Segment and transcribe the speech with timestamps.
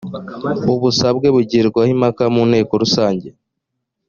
[0.73, 3.27] ubusabe bugibwaho impaka mu nteko rusange